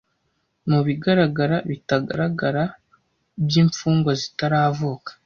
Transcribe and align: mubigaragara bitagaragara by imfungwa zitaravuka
mubigaragara 0.69 1.57
bitagaragara 1.69 2.63
by 3.45 3.53
imfungwa 3.63 4.11
zitaravuka 4.21 5.09